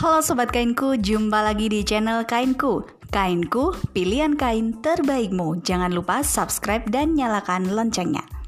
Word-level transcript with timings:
Halo 0.00 0.24
Sobat 0.24 0.48
Kainku, 0.48 0.96
jumpa 0.96 1.44
lagi 1.44 1.68
di 1.68 1.84
channel 1.84 2.24
Kainku. 2.24 2.88
Kainku, 3.12 3.76
pilihan 3.92 4.32
kain 4.32 4.80
terbaikmu. 4.80 5.60
Jangan 5.60 5.92
lupa 5.92 6.24
subscribe 6.24 6.88
dan 6.88 7.12
nyalakan 7.12 7.68
loncengnya 7.76 8.39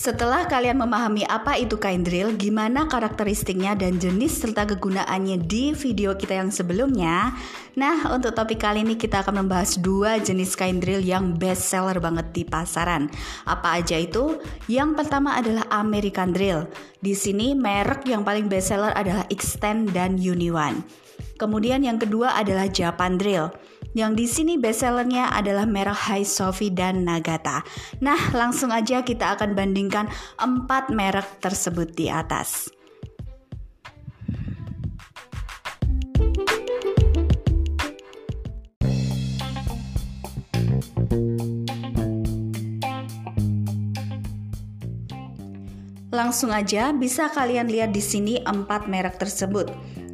Setelah 0.00 0.48
kalian 0.48 0.80
memahami 0.80 1.28
apa 1.28 1.60
itu 1.60 1.76
kain 1.76 2.00
drill, 2.00 2.32
gimana 2.32 2.88
karakteristiknya 2.88 3.76
dan 3.76 4.00
jenis 4.00 4.40
serta 4.40 4.64
kegunaannya 4.64 5.44
di 5.44 5.76
video 5.76 6.16
kita 6.16 6.40
yang 6.40 6.48
sebelumnya, 6.48 7.36
nah 7.76 8.08
untuk 8.08 8.32
topik 8.32 8.64
kali 8.64 8.80
ini 8.80 8.96
kita 8.96 9.20
akan 9.20 9.44
membahas 9.44 9.76
dua 9.76 10.16
jenis 10.16 10.56
kain 10.56 10.80
drill 10.80 11.04
yang 11.04 11.36
best 11.36 11.68
seller 11.68 12.00
banget 12.00 12.32
di 12.32 12.48
pasaran. 12.48 13.12
Apa 13.44 13.76
aja 13.76 14.00
itu? 14.00 14.40
Yang 14.72 15.04
pertama 15.04 15.36
adalah 15.36 15.68
American 15.68 16.32
Drill. 16.32 16.64
Di 17.04 17.12
sini 17.12 17.52
merek 17.52 18.08
yang 18.08 18.24
paling 18.24 18.48
best 18.48 18.72
seller 18.72 18.96
adalah 18.96 19.28
Extend 19.28 19.92
dan 19.92 20.16
Uniwan. 20.16 20.80
Kemudian 21.36 21.84
yang 21.84 22.00
kedua 22.00 22.40
adalah 22.40 22.72
Japan 22.72 23.20
Drill. 23.20 23.52
Yang 23.90 24.12
di 24.14 24.26
sini 24.30 24.54
bestsellernya 24.54 25.34
adalah 25.34 25.66
merek 25.66 25.98
High 25.98 26.28
Sophie 26.28 26.70
dan 26.70 27.02
Nagata. 27.02 27.66
Nah, 27.98 28.30
langsung 28.30 28.70
aja 28.70 29.02
kita 29.02 29.34
akan 29.34 29.58
bandingkan 29.58 30.06
empat 30.38 30.94
merek 30.94 31.42
tersebut 31.42 31.90
di 31.98 32.06
atas. 32.06 32.70
Langsung 46.10 46.50
aja 46.50 46.90
bisa 46.90 47.30
kalian 47.30 47.70
lihat 47.70 47.94
di 47.94 48.02
sini 48.02 48.42
empat 48.42 48.90
merek 48.90 49.18
tersebut. 49.18 49.70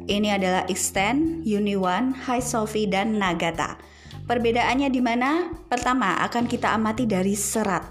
Ini 0.07 0.39
adalah 0.39 0.63
Extend, 0.71 1.43
Uniwan, 1.43 2.15
High 2.15 2.39
Sophie, 2.39 2.87
dan 2.87 3.19
Nagata. 3.19 3.75
Perbedaannya 4.23 4.87
di 4.87 5.03
mana? 5.03 5.51
Pertama, 5.67 6.23
akan 6.23 6.47
kita 6.47 6.71
amati 6.71 7.03
dari 7.03 7.35
serat. 7.35 7.83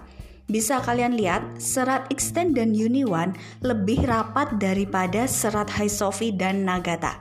Bisa 0.48 0.80
kalian 0.80 1.12
lihat, 1.12 1.60
serat 1.60 2.08
Extend 2.08 2.56
dan 2.56 2.72
Uniwan 2.72 3.36
lebih 3.60 4.08
rapat 4.08 4.56
daripada 4.56 5.28
serat 5.28 5.68
High 5.68 5.92
Sophie 5.92 6.32
dan 6.32 6.64
Nagata. 6.64 7.20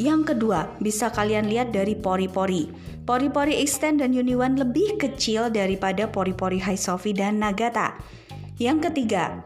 Yang 0.00 0.32
kedua, 0.32 0.72
bisa 0.80 1.12
kalian 1.12 1.52
lihat 1.52 1.68
dari 1.68 1.92
pori-pori. 1.92 2.72
Pori-pori 3.04 3.60
Extend 3.60 4.00
dan 4.00 4.16
Uniwan 4.16 4.56
lebih 4.56 4.96
kecil 4.96 5.52
daripada 5.52 6.08
pori-pori 6.08 6.56
High 6.56 6.80
Sophie 6.80 7.12
dan 7.12 7.36
Nagata. 7.36 8.00
Yang 8.56 8.88
ketiga, 8.88 9.44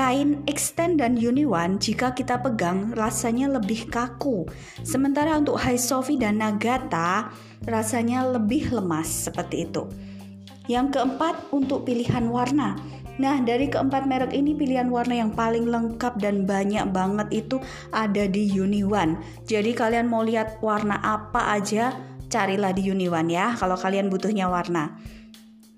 Kain 0.00 0.40
extend 0.48 0.96
dan 0.96 1.20
Uniwan 1.20 1.76
jika 1.76 2.16
kita 2.16 2.40
pegang 2.40 2.88
rasanya 2.96 3.60
lebih 3.60 3.84
kaku. 3.92 4.48
Sementara 4.80 5.36
untuk 5.36 5.60
High 5.60 5.76
Sophie 5.76 6.16
dan 6.16 6.40
Nagata 6.40 7.28
rasanya 7.68 8.24
lebih 8.24 8.72
lemas 8.72 9.28
seperti 9.28 9.68
itu. 9.68 9.84
Yang 10.72 10.96
keempat 10.96 11.52
untuk 11.52 11.84
pilihan 11.84 12.32
warna. 12.32 12.80
Nah, 13.20 13.44
dari 13.44 13.68
keempat 13.68 14.08
merek 14.08 14.32
ini 14.32 14.56
pilihan 14.56 14.88
warna 14.88 15.20
yang 15.20 15.36
paling 15.36 15.68
lengkap 15.68 16.16
dan 16.16 16.48
banyak 16.48 16.88
banget 16.96 17.28
itu 17.44 17.60
ada 17.92 18.24
di 18.24 18.48
Uniwan. 18.56 19.20
Jadi 19.44 19.76
kalian 19.76 20.08
mau 20.08 20.24
lihat 20.24 20.64
warna 20.64 20.96
apa 21.04 21.52
aja, 21.60 21.92
carilah 22.32 22.72
di 22.72 22.88
Uniwan 22.88 23.28
ya 23.28 23.52
kalau 23.52 23.76
kalian 23.76 24.08
butuhnya 24.08 24.48
warna. 24.48 24.96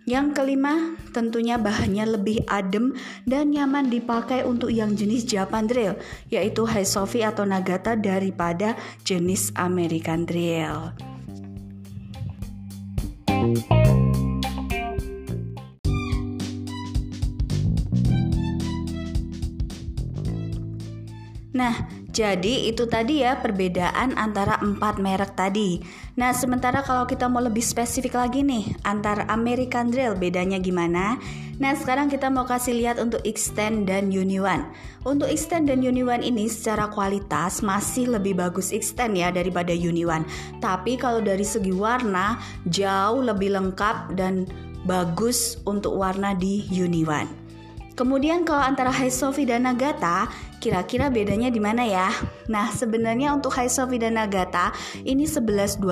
Yang 0.03 0.35
kelima, 0.35 0.99
tentunya 1.15 1.63
bahannya 1.63 2.19
lebih 2.19 2.43
adem 2.51 2.91
dan 3.23 3.55
nyaman 3.55 3.87
dipakai 3.87 4.43
untuk 4.43 4.75
yang 4.75 4.99
jenis 4.99 5.23
Japan 5.23 5.71
Drill, 5.71 5.95
yaitu 6.27 6.67
High 6.67 6.87
Sophie 6.87 7.23
atau 7.23 7.47
Nagata 7.47 7.95
daripada 7.95 8.75
jenis 9.07 9.55
American 9.55 10.27
Drill. 10.27 10.91
Nah, 21.53 21.75
jadi 22.13 22.69
itu 22.69 22.85
tadi 22.85 23.25
ya 23.25 23.41
perbedaan 23.41 24.13
antara 24.21 24.61
empat 24.61 25.01
merek 25.01 25.33
tadi. 25.33 25.81
Nah 26.21 26.37
sementara 26.37 26.85
kalau 26.85 27.09
kita 27.09 27.25
mau 27.25 27.41
lebih 27.41 27.65
spesifik 27.65 28.21
lagi 28.21 28.45
nih 28.45 28.69
antara 28.85 29.25
American 29.33 29.89
Drill 29.89 30.13
bedanya 30.21 30.61
gimana? 30.61 31.17
Nah 31.57 31.73
sekarang 31.73 32.13
kita 32.13 32.29
mau 32.29 32.45
kasih 32.45 32.77
lihat 32.77 33.01
untuk 33.01 33.25
Extend 33.25 33.89
dan 33.89 34.13
Uniwan. 34.13 34.69
Untuk 35.09 35.33
Extend 35.33 35.73
dan 35.73 35.81
Uniwan 35.81 36.21
ini 36.21 36.53
secara 36.53 36.93
kualitas 36.93 37.65
masih 37.65 38.13
lebih 38.13 38.37
bagus 38.37 38.77
Extend 38.77 39.17
ya 39.17 39.33
daripada 39.33 39.73
Uniwan. 39.73 40.29
Tapi 40.61 41.01
kalau 41.01 41.25
dari 41.25 41.49
segi 41.49 41.73
warna 41.73 42.37
jauh 42.69 43.25
lebih 43.25 43.57
lengkap 43.57 44.21
dan 44.21 44.45
bagus 44.85 45.57
untuk 45.65 45.97
warna 45.97 46.37
di 46.37 46.69
Uniwan. 46.69 47.25
Kemudian 47.97 48.45
kalau 48.45 48.65
antara 48.69 48.93
Sophie 49.09 49.49
dan 49.49 49.65
Nagata 49.65 50.52
Kira-kira 50.63 51.11
bedanya 51.11 51.51
di 51.51 51.59
mana 51.59 51.83
ya? 51.83 52.15
Nah, 52.47 52.71
sebenarnya 52.71 53.35
untuk 53.35 53.51
High 53.51 53.67
Sophie 53.67 53.99
dan 53.99 54.15
Nagata 54.15 54.71
ini 55.03 55.27
11-12. 55.27 55.83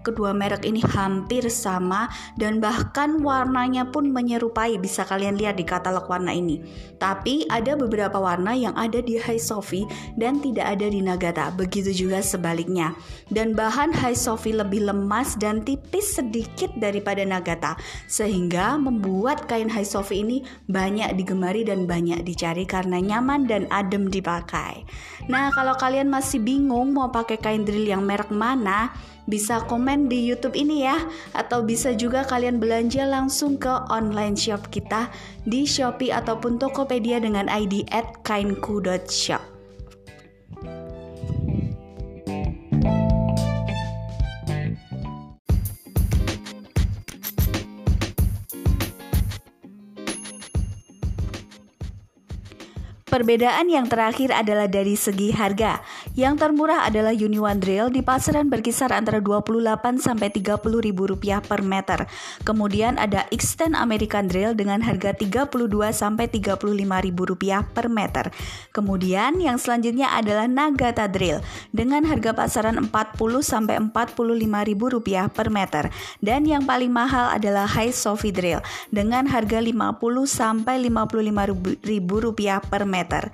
Kedua 0.00 0.32
merek 0.32 0.64
ini 0.64 0.80
hampir 0.80 1.44
sama 1.52 2.08
dan 2.40 2.56
bahkan 2.56 3.20
warnanya 3.20 3.84
pun 3.92 4.08
menyerupai. 4.08 4.80
Bisa 4.80 5.04
kalian 5.04 5.36
lihat 5.36 5.60
di 5.60 5.68
katalog 5.68 6.08
warna 6.08 6.32
ini. 6.32 6.64
Tapi 6.96 7.44
ada 7.52 7.76
beberapa 7.76 8.16
warna 8.16 8.56
yang 8.56 8.72
ada 8.80 9.04
di 9.04 9.20
High 9.20 9.36
Sophie 9.36 9.84
dan 10.16 10.40
tidak 10.40 10.72
ada 10.72 10.88
di 10.88 11.04
Nagata. 11.04 11.52
Begitu 11.52 11.92
juga 11.92 12.24
sebaliknya. 12.24 12.96
Dan 13.28 13.52
bahan 13.52 13.92
High 13.92 14.16
Sophie 14.16 14.56
lebih 14.56 14.88
lemas 14.88 15.36
dan 15.36 15.60
tipis 15.68 16.16
sedikit 16.16 16.72
daripada 16.80 17.28
Nagata 17.28 17.76
sehingga 18.08 18.80
membuat 18.80 19.44
kain 19.52 19.68
High 19.68 19.84
Sophie 19.84 20.24
ini 20.24 20.40
banyak 20.72 21.12
digemari 21.20 21.60
dan 21.68 21.84
banyak 21.84 22.24
dicari 22.24 22.64
karena 22.64 22.96
nyaman 22.96 23.44
dan 23.44 23.68
adem 23.82 24.06
dipakai. 24.06 24.86
Nah, 25.26 25.50
kalau 25.50 25.74
kalian 25.74 26.06
masih 26.06 26.38
bingung 26.38 26.94
mau 26.94 27.10
pakai 27.10 27.42
kain 27.42 27.66
drill 27.66 27.84
yang 27.84 28.06
merek 28.06 28.30
mana, 28.30 28.94
bisa 29.26 29.62
komen 29.66 30.10
di 30.10 30.22
YouTube 30.22 30.54
ini 30.54 30.86
ya, 30.86 30.98
atau 31.34 31.62
bisa 31.66 31.94
juga 31.94 32.22
kalian 32.26 32.62
belanja 32.62 33.06
langsung 33.06 33.58
ke 33.58 33.70
online 33.90 34.38
shop 34.38 34.70
kita 34.70 35.10
di 35.44 35.66
Shopee 35.66 36.14
ataupun 36.14 36.58
Tokopedia 36.58 37.18
dengan 37.18 37.46
ID 37.46 37.86
@kainku.shop. 38.26 39.51
Perbedaan 53.12 53.68
yang 53.68 53.84
terakhir 53.92 54.32
adalah 54.32 54.72
dari 54.72 54.96
segi 54.96 55.36
harga. 55.36 55.84
Yang 56.12 56.44
termurah 56.44 56.84
adalah 56.84 57.16
Uniwan 57.16 57.56
Drill 57.56 57.88
di 57.88 58.04
pasaran 58.04 58.52
berkisar 58.52 58.92
antara 58.92 59.16
28 59.16 59.96
sampai 59.96 60.28
30 60.28 60.60
ribu 60.84 61.08
rupiah 61.08 61.40
per 61.40 61.64
meter. 61.64 62.04
Kemudian 62.44 63.00
ada 63.00 63.24
Extend 63.32 63.72
American 63.72 64.28
Drill 64.28 64.52
dengan 64.52 64.84
harga 64.84 65.16
32 65.16 65.56
sampai 65.96 66.28
35 66.28 66.68
ribu 67.00 67.22
rupiah 67.24 67.64
per 67.64 67.88
meter. 67.88 68.28
Kemudian 68.76 69.40
yang 69.40 69.56
selanjutnya 69.56 70.12
adalah 70.12 70.44
Nagata 70.44 71.08
Drill 71.08 71.40
dengan 71.72 72.04
harga 72.04 72.36
pasaran 72.36 72.76
40 72.76 72.92
sampai 73.40 73.80
45 73.80 74.68
ribu 74.68 74.92
rupiah 74.92 75.32
per 75.32 75.48
meter. 75.48 75.88
Dan 76.20 76.44
yang 76.44 76.68
paling 76.68 76.92
mahal 76.92 77.32
adalah 77.32 77.64
High 77.64 77.96
Sophie 77.96 78.36
Drill 78.36 78.60
dengan 78.92 79.24
harga 79.32 79.64
50 79.64 79.96
sampai 80.28 80.76
55 80.92 81.88
ribu 81.88 82.14
rupiah 82.20 82.60
per 82.60 82.84
meter. 82.84 83.32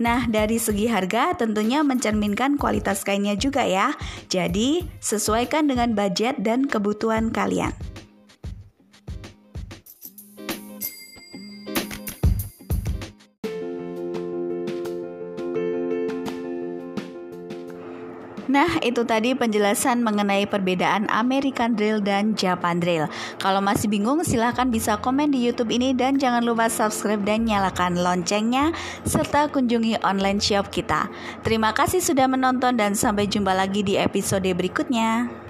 Nah, 0.00 0.24
dari 0.24 0.56
segi 0.56 0.88
harga 0.88 1.36
tentunya 1.36 1.84
mencerminkan 1.84 2.56
kualitas 2.56 3.04
kainnya 3.04 3.36
juga 3.36 3.68
ya. 3.68 3.92
Jadi, 4.32 4.88
sesuaikan 4.96 5.68
dengan 5.68 5.92
budget 5.92 6.40
dan 6.40 6.64
kebutuhan 6.64 7.28
kalian. 7.28 7.76
Nah, 18.50 18.82
itu 18.82 19.06
tadi 19.06 19.30
penjelasan 19.30 20.02
mengenai 20.02 20.42
perbedaan 20.42 21.06
American 21.06 21.78
Drill 21.78 22.02
dan 22.02 22.34
Japan 22.34 22.82
Drill. 22.82 23.06
Kalau 23.38 23.62
masih 23.62 23.86
bingung, 23.86 24.26
silahkan 24.26 24.66
bisa 24.66 24.98
komen 24.98 25.30
di 25.30 25.38
YouTube 25.38 25.70
ini 25.70 25.94
dan 25.94 26.18
jangan 26.18 26.42
lupa 26.42 26.66
subscribe 26.66 27.22
dan 27.22 27.46
nyalakan 27.46 28.02
loncengnya 28.02 28.74
serta 29.06 29.46
kunjungi 29.54 30.02
online 30.02 30.42
shop 30.42 30.66
kita. 30.74 31.06
Terima 31.46 31.70
kasih 31.70 32.02
sudah 32.02 32.26
menonton 32.26 32.74
dan 32.74 32.98
sampai 32.98 33.30
jumpa 33.30 33.54
lagi 33.54 33.86
di 33.86 33.94
episode 33.94 34.50
berikutnya. 34.50 35.49